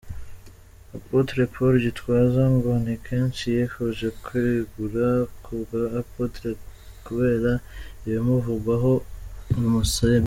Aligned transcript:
Apotre 0.97 1.41
Paul 1.53 1.73
Gitwaza 1.83 2.43
ngo 2.55 2.71
ni 2.85 2.95
kenshi 3.05 3.45
yifuje 3.55 4.07
kwegura 4.23 5.07
kubwa 5.43 5.79
Apotre 6.01 6.49
kubera 7.05 7.51
ibimuvugwaho 8.05 8.93
bimusebya. 9.55 10.19